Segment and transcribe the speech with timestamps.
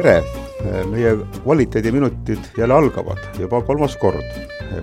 [0.00, 0.22] tere,
[0.88, 1.10] meie
[1.42, 4.24] kvaliteediminutid jälle algavad juba kolmas kord.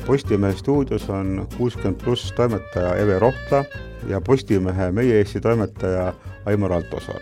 [0.05, 3.64] Postimehe stuudios on kuuskümmend pluss toimetaja Eve Rohtla
[4.10, 6.14] ja Postimehe Meie Eesti toimetaja
[6.46, 7.21] Aimar Altosaar.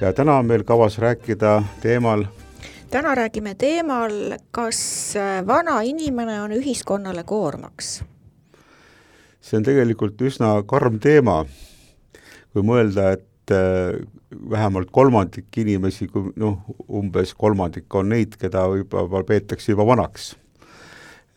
[0.00, 2.24] ja täna on meil kavas rääkida teemal
[2.90, 4.12] täna räägime teemal,
[4.50, 5.14] kas
[5.46, 8.02] vana inimene on ühiskonnale koormaks?
[9.40, 11.44] see on tegelikult üsna karm teema,
[12.52, 13.27] kui mõelda, et
[14.50, 20.36] vähemalt kolmandik inimesi, kui noh, umbes kolmandik on neid, keda võib-olla peetakse juba vanaks.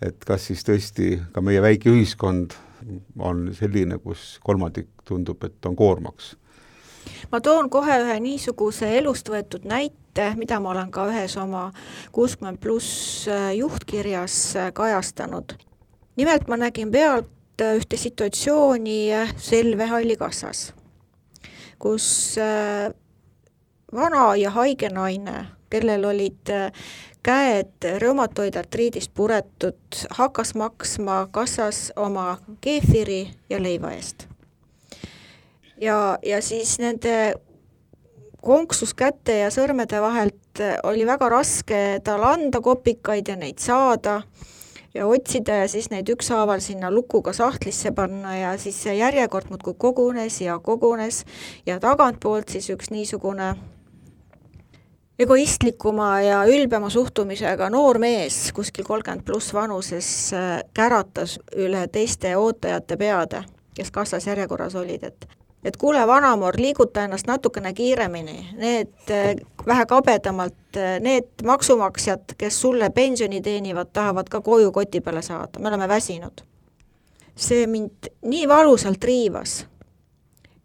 [0.02, 2.56] et kas siis tõesti ka meie väike ühiskond
[3.20, 6.36] on selline, kus kolmandik tundub, et on koormaks?
[7.32, 11.72] ma toon kohe ühe niisuguse elust võetud näite, mida ma olen ka ühes oma
[12.12, 15.54] kuuskümmend pluss juhtkirjas kajastanud.
[16.16, 17.30] nimelt ma nägin pealt
[17.62, 20.72] ühte situatsiooni Selve Hallikassas
[21.82, 22.94] kus äh,
[23.94, 26.72] vana ja haige naine, kellel olid äh,
[27.24, 34.28] käed reumatoidartriidist puretud, hakkas maksma kassas oma keefiri ja leiva eest.
[35.82, 37.34] ja, ja siis nende
[38.42, 44.22] konksus käte ja sõrmede vahelt äh, oli väga raske tal anda kopikaid ja neid saada
[44.94, 49.73] ja otsida ja siis neid ükshaaval sinna lukuga sahtlisse panna ja siis see järjekord muudkui
[49.78, 51.23] kogunes ja kogunes
[51.66, 53.56] ja tagantpoolt siis üks niisugune
[55.22, 62.97] egoistlikuma ja ülbema suhtumisega noor mees, kuskil kolmkümmend pluss vanuses, äh, käratas üle teiste ootajate
[62.97, 63.44] peade,
[63.78, 69.86] kes kassas järjekorras olid, et et kuule, vanamoor, liiguta ennast natukene kiiremini, need äh, vähe
[69.86, 75.68] kabedamalt, äh, need maksumaksjad, kes sulle pensioni teenivad, tahavad ka koju koti peale saada, me
[75.68, 76.42] oleme väsinud.
[77.36, 79.68] see mind nii valusalt riivas,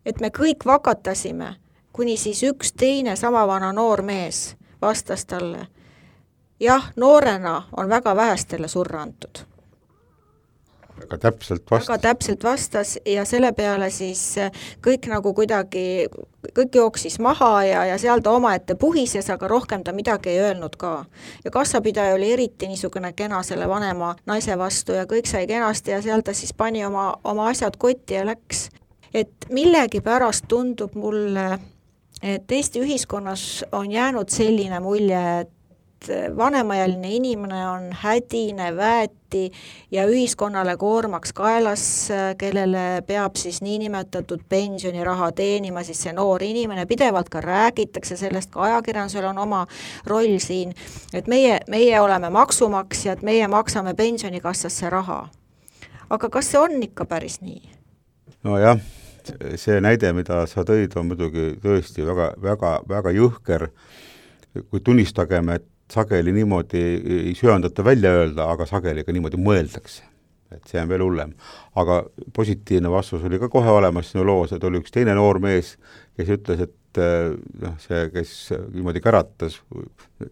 [0.06, 1.54] et me kõik vakatasime,
[1.92, 5.66] kuni siis üks teine sama vana noor mees vastas talle,
[6.60, 9.46] jah, noorena on väga vähestele surra antud
[11.06, 11.88] väga täpselt vastas.
[11.88, 14.50] väga täpselt vastas ja selle peale siis äh,
[14.82, 16.06] kõik nagu kuidagi,
[16.56, 20.76] kõik jooksis maha ja, ja seal ta omaette puhises, aga rohkem ta midagi ei öelnud
[20.76, 21.04] ka.
[21.44, 26.02] ja kassapidaja oli eriti niisugune kena selle vanema naise vastu ja kõik sai kenasti ja
[26.02, 28.68] seal ta siis pani oma, oma asjad kotti ja läks.
[29.14, 31.58] et millegipärast tundub mulle,
[32.22, 35.55] et Eesti ühiskonnas on jäänud selline mulje, et
[36.36, 39.52] vanemaealine inimene on hädine, väeti
[39.90, 42.08] ja ühiskonnale koormaks kaelas,
[42.38, 48.62] kellele peab siis niinimetatud pensioniraha teenima siis see noor inimene, pidevalt ka räägitakse sellest, ka
[48.62, 49.66] ajakirjandusel on oma
[50.06, 50.74] roll siin,
[51.14, 55.28] et meie, meie oleme maksumaksjad, meie maksame pensionikassasse raha.
[56.10, 57.62] aga kas see on ikka päris nii?
[58.44, 58.78] nojah,
[59.56, 63.68] see näide, mida sa tõid, on muidugi tõesti väga, väga, väga jõhker,
[64.70, 66.82] kui tunnistagem, et sageli niimoodi
[67.28, 70.02] ei söandata välja öelda, aga sageli ka niimoodi mõeldakse.
[70.54, 71.32] et see on veel hullem.
[71.74, 75.76] aga positiivne vastus oli ka kohe olemas sinu loos, et oli üks teine noor mees,
[76.16, 77.32] kes ütles, et eh,
[77.62, 78.34] noh, see, kes
[78.74, 79.60] niimoodi käratas,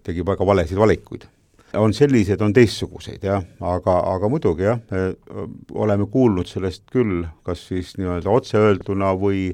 [0.06, 1.26] tegi väga valesid valikuid.
[1.74, 4.78] on selliseid, on teistsuguseid jah, aga, aga muidugi jah,
[5.74, 9.48] oleme kuulnud sellest küll, kas siis nii-öelda otseöelduna või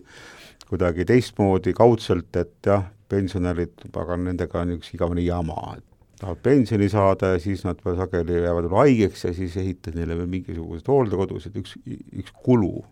[0.68, 5.86] kuidagi teistmoodi, kaudselt, et jah, pensionärid, aga nendega on üks igavene jama, et
[6.20, 10.30] tahavad pensioni saada ja siis nad sageli jäävad võib-olla haigeks ja siis ehitad neile veel
[10.30, 11.76] mingisugused hooldekodused, üks,
[12.20, 12.82] üks kulu.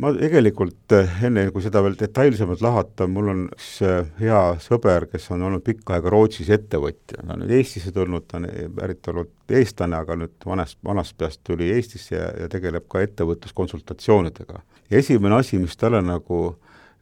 [0.00, 5.28] ma tegelikult enne, kui seda veel detailsemalt lahata, mul on üks äh, hea sõber, kes
[5.36, 8.48] on olnud pikka aega Rootsis ettevõtja, ta on nüüd Eestisse tulnud, ta on
[8.78, 14.64] päritolult eestlane, aga nüüd vanast, vanast peast tuli Eestisse ja, ja tegeleb ka ettevõtluskonsultatsioonidega.
[14.90, 16.40] esimene asi, mis talle nagu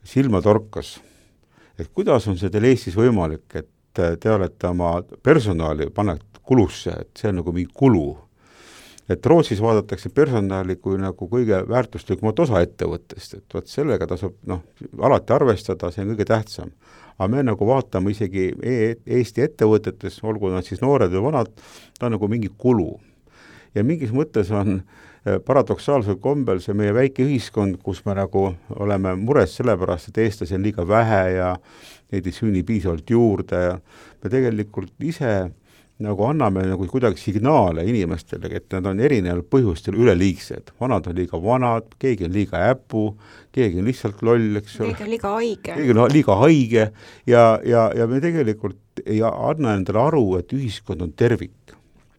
[0.04, 0.98] silma torkas,
[1.80, 3.68] et kuidas on see teil Eestis võimalik, et
[3.98, 8.16] et te olete oma personali, panete kulusse, et see on nagu mingi kulu.
[9.10, 14.60] et Rootsis vaadatakse personali kui nagu kõige väärtuslikumat osa ettevõttest, et vot sellega tasub noh,
[15.02, 16.70] alati arvestada, see on kõige tähtsam.
[17.18, 21.50] aga me nagu vaatame isegi e Eesti ettevõtetes, olgu nad siis noored või vanad,
[21.98, 23.00] ta on nagu mingi kulu.
[23.74, 28.46] ja mingis mõttes on eh, paradoksaalsel kombel see meie väike ühiskond, kus me nagu
[28.80, 31.54] oleme mures selle pärast, et eestlasi on liiga vähe ja
[32.10, 33.74] neid ei sünni piisavalt juurde ja
[34.22, 35.34] me tegelikult ise
[36.00, 40.72] nagu anname nagu kuidagi signaale inimestele, et nad on erineval põhjustel üleliigsed.
[40.80, 43.04] vanad on liiga vanad, keegi on liiga äpu,
[43.52, 44.94] keegi on lihtsalt loll, eks ole.
[44.94, 45.74] keegi on liiga haige.
[45.74, 46.86] keegi on liiga haige
[47.26, 51.76] ja, ja, ja me tegelikult ei anna endale aru, et ühiskond on tervik.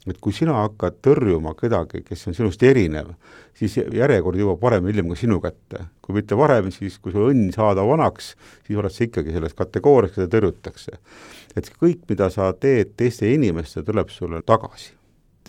[0.09, 3.11] Et kui sina hakkad tõrjuma kedagi, kes on sinust erinev,
[3.57, 5.85] siis järjekord jõuab varem või hiljem ka sinu kätte.
[6.01, 10.15] kui mitte varem, siis kui sul õnn saada vanaks, siis oled sa ikkagi selles kategoorias,
[10.15, 10.97] keda tõrjutakse.
[11.55, 14.93] et kõik, mida sa teed teiste inimestele, tuleb sulle tagasi.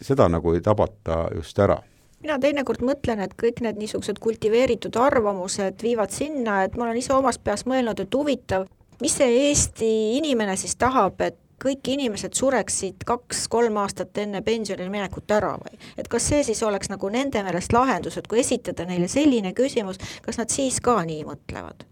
[0.02, 1.82] seda nagu ei tabata just ära
[2.22, 7.14] mina teinekord mõtlen, et kõik need niisugused kultiveeritud arvamused viivad sinna, et ma olen ise
[7.14, 8.69] omas peas mõelnud, et huvitav,
[9.02, 9.90] mis see Eesti
[10.20, 15.78] inimene siis tahab, et kõik inimesed sureksid kaks-kolm aastat enne pensionile minekut ära või?
[15.96, 20.00] et kas see siis oleks nagu nende meelest lahendus, et kui esitada neile selline küsimus,
[20.26, 21.91] kas nad siis ka nii mõtlevad?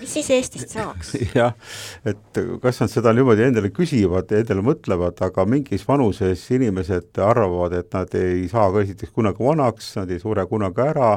[0.00, 1.14] Mis siis Eestist saaks?
[1.38, 1.54] jah,
[2.08, 7.76] et kas nad seda niimoodi endale küsivad ja endale mõtlevad, aga mingis vanuses inimesed arvavad,
[7.78, 11.12] et nad ei saa ka esiteks kunagi vanaks, nad ei sure kunagi ära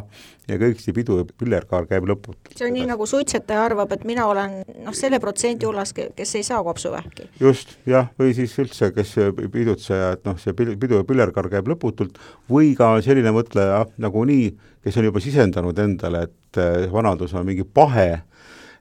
[0.45, 2.53] ja kõik see pidu ja pillerkaar käib lõputult.
[2.55, 6.45] see on nii, nagu suitsetaja arvab, et mina olen noh, selle protsendi hulgas, kes ei
[6.45, 7.29] saa kopsuvähki.
[7.41, 9.15] just, jah, või siis üldse, kes
[9.53, 12.21] pidutseja, et noh, see pidu ja pillerkaar käib lõputult,
[12.51, 14.53] või ka selline mõtleja nagunii,
[14.85, 18.09] kes on juba sisendanud endale, et eh, vanadus on mingi pahe,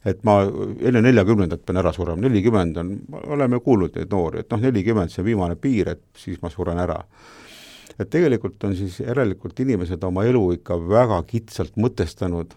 [0.05, 2.91] et ma enne neljakümnendat pean ära surema, nelikümmend on,
[3.33, 6.81] oleme kuulnud neid noori, et noh, nelikümmend, see on viimane piir, et siis ma suren
[6.83, 7.01] ära.
[7.95, 12.53] et tegelikult on siis järelikult inimesed oma elu ikka väga kitsalt mõtestanud,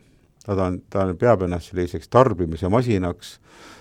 [0.48, 3.38] nad on, ta peab ennast selliseks tarbimise masinaks,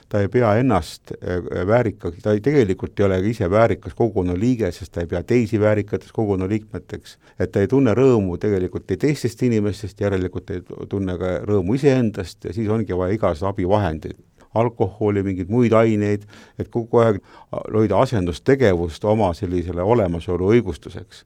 [0.08, 4.70] ta ei pea ennast äh, väärikaks, ta ei, tegelikult ei ole ise väärikas kogukonna liige,
[4.72, 9.02] sest ta ei pea teisi väärikateks kogukonna liikmeteks, et ta ei tunne rõõmu tegelikult ei
[9.08, 14.24] teistest inimestest, järelikult ei tunne ka rõõmu iseendast ja siis ongi vaja igasuguseid abivahendeid
[14.56, 16.24] alkoholi, mingeid muid aineid,
[16.58, 17.20] et kogu aeg
[17.52, 21.24] hoida asendustegevust oma sellisele olemasolu õigustuseks.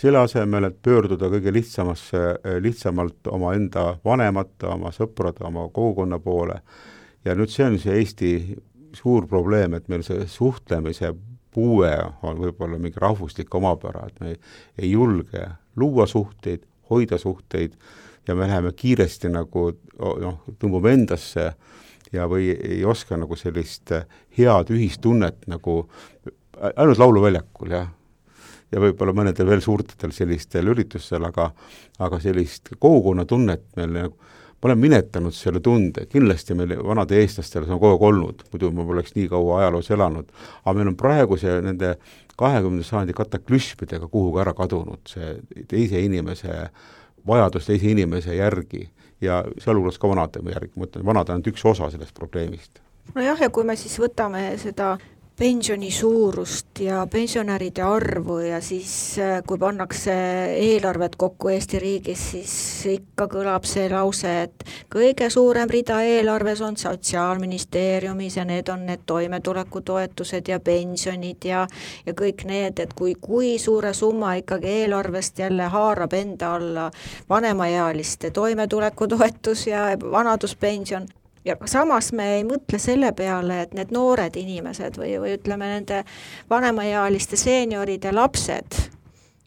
[0.00, 2.20] selle asemel, et pöörduda kõige lihtsamasse,
[2.62, 6.60] lihtsamalt omaenda vanemate, oma sõprade, oma kogukonna poole,
[7.24, 8.32] ja nüüd see on see Eesti
[8.96, 11.12] suur probleem, et meil see suhtlemise
[11.54, 11.90] puue
[12.26, 14.34] on võib-olla mingi rahvuslik omapära, et me
[14.78, 15.46] ei, julge
[15.80, 17.74] luua suhteid, hoida suhteid
[18.28, 21.52] ja me läheme kiiresti nagu noh, tõmbume endasse
[22.12, 23.92] ja või ei oska nagu sellist
[24.36, 25.82] head ühistunnet nagu
[26.60, 27.88] ainult lauluväljakul, jah,
[28.70, 31.50] ja võib-olla mõnedel veel suurtel sellistel üritustel, aga
[32.00, 37.74] aga sellist kogukonnatunnet meil nagu ma olen minetanud selle tunde, kindlasti meil vanade eestlastel see
[37.74, 40.32] on kogu aeg olnud, muidu ma poleks nii kaua ajaloos elanud,
[40.64, 41.94] aga meil on praegu see nende
[42.40, 46.66] kahekümnenda sajandi kataklüsmidega kuhugi ära kadunud, see teise inimese
[47.26, 48.88] vajadus teise inimese järgi.
[49.20, 52.80] Ja sealhulgas ka vanade järgi, ma ütlen, vanad on ainult üks osa sellest probleemist.
[53.14, 54.94] Nojah, ja kui me siis võtame seda
[55.40, 60.12] pensioni suurust ja pensionäride arvu ja siis, äh, kui pannakse
[60.52, 62.54] eelarvet kokku Eesti riigis, siis
[62.92, 69.06] ikka kõlab see lause, et kõige suurem rida eelarves on Sotsiaalministeeriumis ja need on need
[69.08, 71.62] toimetulekutoetused ja pensionid ja
[72.06, 76.90] ja kõik need, et kui, kui suure summa ikkagi eelarvest jälle haarab enda alla
[77.28, 81.08] vanemaealiste toimetulekutoetus ja vanaduspension
[81.44, 86.04] ja samas me ei mõtle selle peale, et need noored inimesed või, või ütleme, nende
[86.50, 88.78] vanemaealiste seenioride lapsed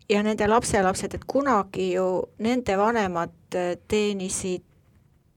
[0.10, 2.08] ja nende lapselapsed, et kunagi ju
[2.44, 4.66] nende vanemad äh, teenisid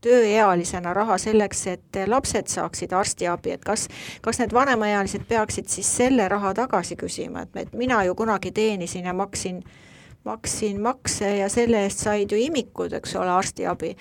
[0.07, 3.89] tööealisena raha selleks, et lapsed saaksid arstiabi, et kas,
[4.23, 9.09] kas need vanemaealised peaksid siis selle raha tagasi küsima, et, et mina ju kunagi teenisin
[9.09, 9.83] ja maksin äh,
[10.27, 13.97] maksin makse ja selle eest said ju imikud, eks ole, arstiabi.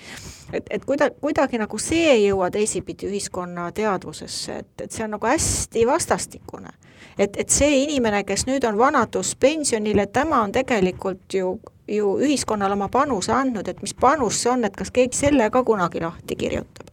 [0.52, 5.14] et, et kuida-, kuidagi nagu see ei jõua teisipidi ühiskonna teadvusesse, et, et see on
[5.16, 6.74] nagu hästi vastastikune.
[7.18, 11.56] et, et see inimene, kes nüüd on vanaduspensionil, et tema on tegelikult ju,
[11.88, 15.64] ju ühiskonnale oma panuse andnud, et mis panus see on, et kas keegi selle ka
[15.64, 16.90] kunagi lahti kirjutab?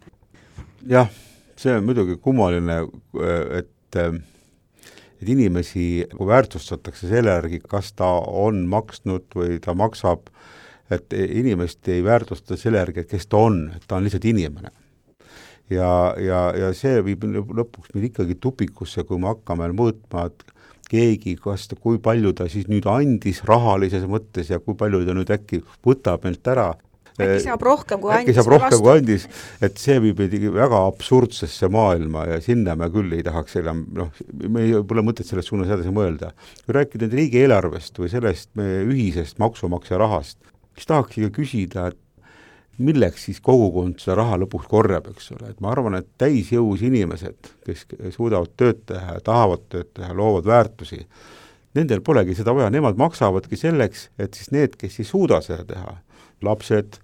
[0.88, 1.10] jah,
[1.58, 2.84] see on muidugi kummaline,
[3.60, 4.00] et
[5.24, 10.28] et inimesi väärtustatakse selle järgi, kas ta on maksnud või ta maksab,
[10.92, 14.74] et inimest ei väärtusta selle järgi, et kes ta on, et ta on lihtsalt inimene.
[15.72, 20.44] ja, ja, ja see viib lõpuks meid ikkagi tupikusse, kui me hakkame mõõtma, et
[20.92, 25.16] keegi, kas ta, kui palju ta siis nüüd andis rahalises mõttes ja kui palju ta
[25.16, 26.74] nüüd äkki võtab meilt ära
[27.20, 28.30] äkki saab rohkem kui andis.
[28.30, 29.28] äkki saab rohkem kui andis,
[29.64, 34.14] et see viib meid väga absurdsesse maailma ja sinna me küll ei tahaks enam, noh,
[34.48, 36.34] meil pole mõtet selles suunas edasi mõelda.
[36.66, 40.40] kui rääkida nüüd riigieelarvest või sellest meie ühisest maksumaksja rahast,
[40.78, 42.00] siis tahaks ikka küsida, et
[42.82, 47.52] milleks siis kogukond seda raha lõpuks korjab, eks ole, et ma arvan, et täisjõus inimesed,
[47.68, 51.04] kes suudavad tööd teha ja tahavad tööd teha, loovad väärtusi,
[51.78, 55.96] nendel polegi seda vaja, nemad maksavadki selleks, et siis need, kes ei suuda seda teha,
[56.46, 57.00] lapsed,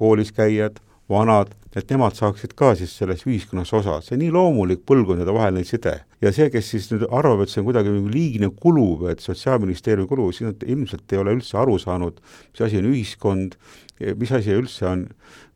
[0.00, 0.80] koolis käijad,
[1.10, 5.94] vanad, et nemad saaksid ka siis selles ühiskonnas osa, see nii loomulik põlvkondadevaheline side.
[6.20, 9.24] ja see, kes siis nüüd arvab, et see on kuidagi mingi liigne kulu või et
[9.24, 12.20] Sotsiaalministeeriumi kulu, siis nad ilmselt ei ole üldse aru saanud,
[12.52, 13.56] mis asi on ühiskond,
[14.20, 15.06] mis asi üldse on,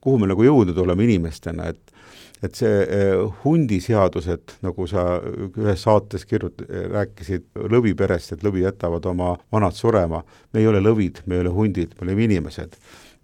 [0.01, 1.97] kuhu me nagu jõudnud oleme inimestena, et
[2.45, 3.15] et see eh,
[3.45, 10.21] hundiseadused, nagu sa ühes saates kirjut-, rääkisid lõvi perest, et lõvi jätavad oma vanad surema,
[10.53, 12.77] me ei ole lõvid, me ei ole hundid, me oleme inimesed.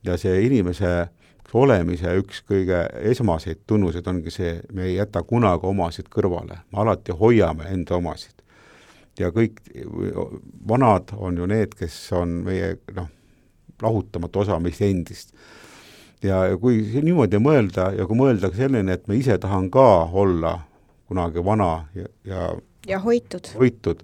[0.05, 1.09] Ja see inimese
[1.53, 2.79] olemise üks kõige
[3.11, 8.39] esmaseid tunnuseid ongi see, me ei jäta kunagi omasid kõrvale, me alati hoiame enda omasid.
[9.19, 9.61] ja kõik
[10.69, 13.11] vanad on ju need, kes on meie noh,
[13.83, 15.35] lahutamatu osa meist endist.
[16.23, 19.89] ja, ja kui niimoodi mõelda ja kui mõelda ka selleni, et ma ise tahan ka
[20.13, 20.59] olla
[21.07, 22.53] kunagi vana ja, ja
[22.87, 23.41] ja hoitud.
[23.59, 24.03] hoitud,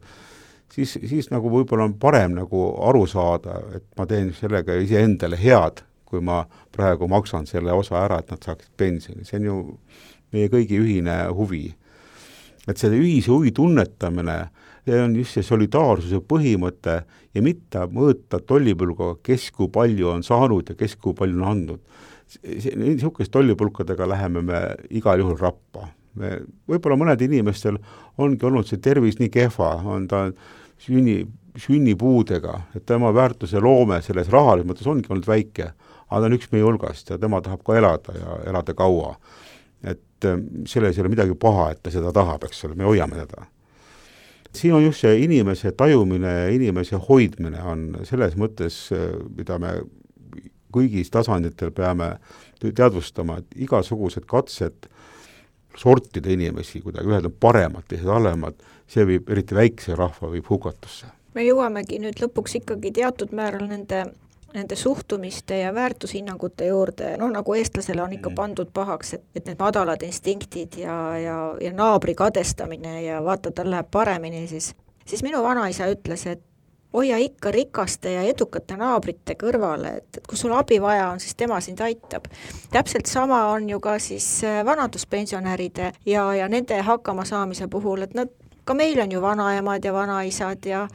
[0.73, 5.83] siis, siis nagu võib-olla on parem nagu aru saada, et ma teen sellega iseendale head,
[6.09, 9.59] kui ma praegu maksan selle osa ära, et nad saaksid pensioni, see on ju
[10.33, 11.67] meie kõigi ühine huvi.
[12.69, 14.41] et selle ühise huvi tunnetamine
[14.89, 16.99] see on just see solidaarsuse põhimõte
[17.35, 21.81] ja mitte mõõta tollipulgaga, kes kui palju on saanud ja kes kui palju on andnud.
[22.77, 24.61] niisugust tollipulkadega läheme me
[24.91, 25.89] igal juhul rappa.
[26.15, 27.79] me, võib-olla mõned inimestel
[28.19, 30.31] ongi olnud see tervis nii kehva, on ta
[30.79, 31.23] sünni,
[31.57, 35.73] sünnipuudega, et tema väärtuse loome selles rahalises mõttes ongi olnud väike,
[36.09, 39.17] aga ta on üks meie hulgast ja tema tahab ka elada ja elada kaua.
[39.83, 40.27] et
[40.67, 43.47] selles ei ole midagi paha, et ta seda tahab, eks ole, me hoiame teda
[44.53, 48.89] siin on just see inimese tajumine ja inimese hoidmine on selles mõttes,
[49.37, 49.75] mida me
[50.75, 52.17] kõigis tasanditel peame
[52.61, 54.89] teadvustama, et igasugused katsed
[55.79, 58.59] sortida inimesi kuidagi, ühed on paremad, teised halvemad,
[58.91, 61.13] see viib, eriti väikse rahva, viib hukatusse.
[61.35, 64.09] me jõuamegi nüüd lõpuks ikkagi teatud määral nende
[64.55, 68.35] nende suhtumiste ja väärtushinnangute juurde, noh nagu eestlasele on ikka mm.
[68.35, 73.71] pandud pahaks, et, et need madalad instinktid ja, ja, ja naabri kadestamine ja vaata, tal
[73.71, 74.73] läheb paremini, siis,
[75.07, 76.45] siis minu vanaisa ütles, et
[76.93, 81.37] hoia ikka rikaste ja edukate naabrite kõrvale, et, et kui sul abi vaja on, siis
[81.37, 82.31] tema sind aitab.
[82.73, 88.33] täpselt sama on ju ka siis äh, vanaduspensionäride ja, ja nende hakkamasaamise puhul, et nad,
[88.69, 90.89] ka meil on ju vanaemad ja vanaisad ja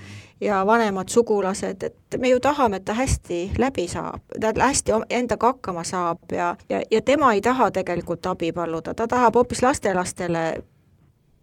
[0.43, 5.53] ja vanemad sugulased, et me ju tahame, et ta hästi läbi saab, ta hästi endaga
[5.53, 10.63] hakkama saab ja, ja, ja tema ei taha tegelikult abi paluda, ta tahab hoopis lastelastele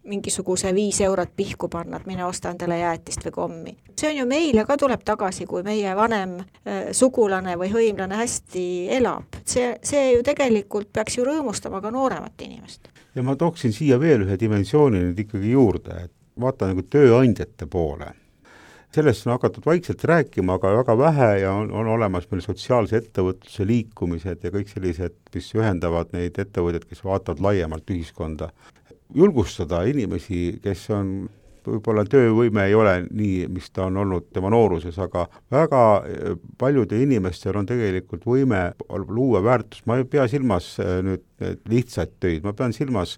[0.03, 3.75] mingisuguse viis eurot pihku panna, et mine osta endale jäätist või kommi.
[3.99, 8.63] see on ju meile ka tuleb tagasi, kui meie vanem äh, sugulane või hõimlane hästi
[8.97, 12.89] elab, see, see ju tegelikult peaks ju rõõmustama ka nooremat inimest.
[13.15, 18.13] ja ma tooksin siia veel ühe dimensiooni nüüd ikkagi juurde, et vaata nagu tööandjate poole
[18.95, 23.67] sellest on hakatud vaikselt rääkima, aga väga vähe ja on, on olemas meil sotsiaalse ettevõtluse
[23.67, 28.51] liikumised ja kõik sellised, mis ühendavad neid ettevõtjaid, kes vaatavad laiemalt ühiskonda.
[29.15, 31.29] julgustada inimesi, kes on
[31.67, 35.81] võib-olla töövõime ei ole nii, mis ta on olnud tema nooruses, aga väga
[36.57, 42.43] paljudel inimestel on tegelikult võime luua väärtust, ma ei pea silmas äh, nüüd lihtsaid töid,
[42.43, 43.17] ma pean silmas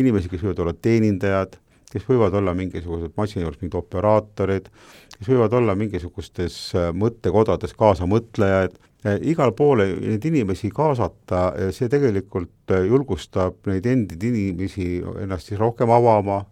[0.00, 1.58] inimesi, kes võivad olla teenindajad,
[1.94, 4.68] kes võivad olla mingisugused masina juures mingid operaatorid,
[5.14, 8.74] kes võivad olla mingisugustes äh, mõttekodades kaasamõtlejaid,
[9.06, 11.46] äh, igal pool neid inimesi kaasata,
[11.76, 14.88] see tegelikult äh, julgustab neid endid inimesi
[15.22, 16.42] ennast siis rohkem avama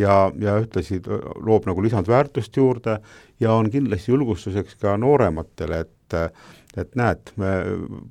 [0.00, 2.98] ja, ja ühtlasi loob nagu lisandväärtust juurde
[3.40, 5.92] ja on kindlasti julgustuseks ka noorematele, et
[6.76, 7.50] et näed, me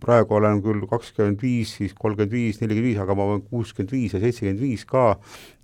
[0.01, 4.15] praegu olen küll kakskümmend viis, siis kolmkümmend viis, nelikümmend viis, aga ma olen kuuskümmend viis
[4.15, 5.05] ja seitsekümmend viis ka,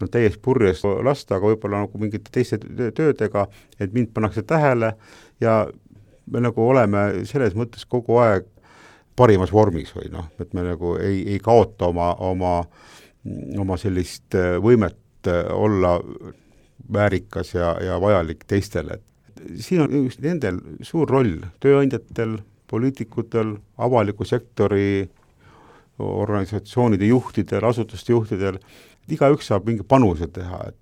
[0.01, 3.47] no täiesti purjes lasta, aga võib-olla nagu mingite teiste töödega,
[3.79, 4.93] et mind pannakse tähele
[5.41, 5.63] ja
[6.31, 8.47] me nagu oleme selles mõttes kogu aeg
[9.17, 12.59] parimas vormis või noh, et me nagu ei, ei kaota oma, oma,
[13.59, 15.97] oma sellist äh, võimet äh, olla
[16.91, 22.39] väärikas ja, ja vajalik teistele, et siin on just nendel suur roll, tööandjatel,
[22.71, 25.09] poliitikutel, avaliku sektori
[26.01, 28.57] organisatsioonide juhtidel, asutuste juhtidel,
[29.03, 30.77] et igaüks saab mingi panuse teha, et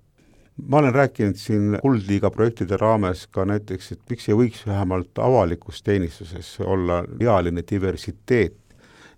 [0.70, 5.82] ma olen rääkinud siin Kuldliiga projektide raames ka näiteks, et miks ei võiks vähemalt avalikus
[5.82, 8.56] teenistuses olla ealine diversiteet,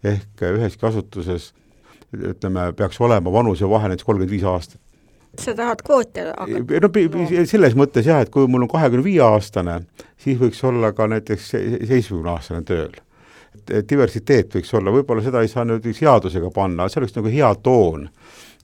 [0.02, 1.52] ehk üheski asutuses
[2.12, 4.81] ütleme, peaks olema vanusevahe näiteks kolmkümmend viis aastat
[5.38, 6.80] sa tahad kvoote hakata?
[6.82, 9.80] no selles mõttes jah, et kui mul on kahekümne viie aastane,
[10.20, 12.94] siis võiks olla ka näiteks seitsmekümne aastane tööl.
[13.88, 18.08] diversiteet võiks olla, võib-olla seda ei saa nüüd seadusega panna, see oleks nagu hea toon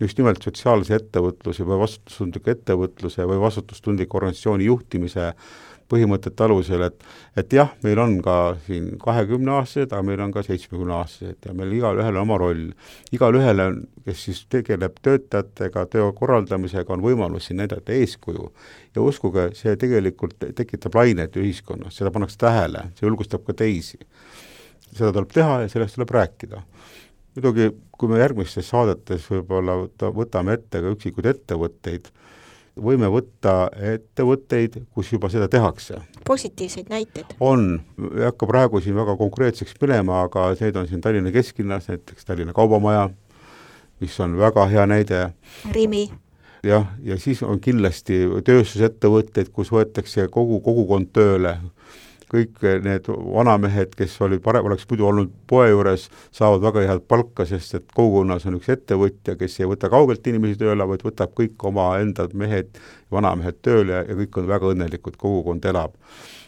[0.01, 5.33] just nimelt sotsiaalse ettevõtluse või vastutustundliku ettevõtluse või vastutustundliku organisatsiooni juhtimise
[5.89, 7.05] põhimõtete alusel, et
[7.39, 12.17] et jah, meil on ka siin kahekümneaastased, aga meil on ka seitsmekümneaastased ja meil igalühel
[12.17, 12.67] on oma roll.
[13.15, 18.53] igalühel on, kes siis tegeleb töötajatega, töö korraldamisega, on võimalus siin näidata eeskuju.
[18.95, 23.99] ja uskuge, see tegelikult tekitab lainet ühiskonnas, seda pannakse tähele, see julgustab ka teisi.
[24.93, 26.63] seda tuleb teha ja sellest tuleb rääkida
[27.39, 29.77] muidugi, kui me järgmistes saadetes võib-olla
[30.15, 32.09] võtame ette ka üksikuid ettevõtteid,
[32.83, 36.01] võime võtta ettevõtteid, kus juba seda tehakse.
[36.27, 37.35] positiivseid näiteid?
[37.41, 37.81] on,
[38.17, 42.53] ei hakka praegu siin väga konkreetseks minema, aga need on siin Tallinna kesklinnas, näiteks Tallinna
[42.53, 43.09] Kaubamaja,
[44.01, 45.31] mis on väga hea näide.
[45.73, 46.11] Rimi.
[46.63, 51.59] jah, ja siis on kindlasti tööstusettevõtteid, kus võetakse kogu kogukond tööle,
[52.33, 57.47] kõik need vanamehed, kes olid parem, oleks muidu olnud poe juures, saavad väga head palka,
[57.49, 61.69] sest et kogukonnas on üks ettevõtja, kes ei võta kaugelt inimesi tööle, vaid võtab kõik
[61.71, 62.79] omaenda mehed,
[63.15, 65.97] vanamehed tööle ja kõik on väga õnnelikud, kogukond elab.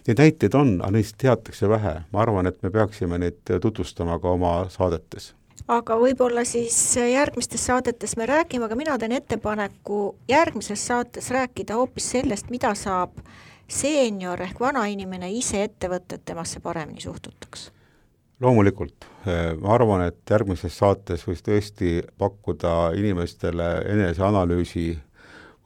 [0.09, 4.37] Neid näiteid on, aga neist teatakse vähe, ma arvan, et me peaksime neid tutvustama ka
[4.39, 5.35] oma saadetes
[5.71, 12.09] aga võib-olla siis järgmistes saadetes me räägime, aga mina teen ettepaneku järgmises saates rääkida hoopis
[12.17, 13.15] sellest, mida saab
[13.71, 17.71] seenior ehk vanainimene ise ettevõtte, et temasse paremini suhtutaks?
[18.41, 19.05] loomulikult,
[19.61, 24.95] ma arvan, et järgmises saates võiks tõesti pakkuda inimestele eneseanalüüsi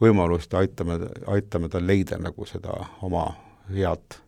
[0.03, 0.99] võimalust ja aitame,
[1.31, 2.75] aitame tal leida nagu seda
[3.07, 3.29] oma
[3.71, 4.19] head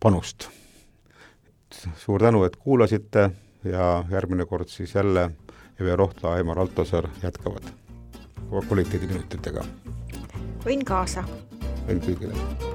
[0.00, 0.48] panust.
[1.96, 3.30] suur tänu, et kuulasite
[3.64, 5.30] ja järgmine kord siis jälle
[5.80, 7.68] Eve Rohtla, Aimar Altosaar jätkavad
[8.68, 9.64] kvaliteediminutitega.
[10.64, 11.24] võin kaasa.
[11.86, 12.73] võin kõigile